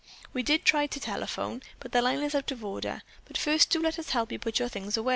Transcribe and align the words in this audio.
We 0.33 0.41
did 0.41 0.65
try 0.65 0.87
to 0.87 0.99
telephone, 0.99 1.61
but 1.79 1.91
the 1.91 2.01
line 2.01 2.23
is 2.23 2.33
out 2.33 2.49
of 2.49 2.65
order, 2.65 3.03
but 3.25 3.37
first 3.37 3.69
do 3.69 3.79
let 3.79 3.99
us 3.99 4.09
help 4.09 4.31
you 4.31 4.39
put 4.39 4.59
away 4.59 4.63
your 4.63 4.69
things." 4.69 4.97